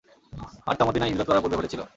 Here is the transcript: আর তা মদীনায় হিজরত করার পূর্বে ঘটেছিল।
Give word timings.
আর 0.67 0.75
তা 0.77 0.83
মদীনায় 0.87 1.09
হিজরত 1.11 1.27
করার 1.27 1.41
পূর্বে 1.43 1.57
ঘটেছিল। 1.59 1.81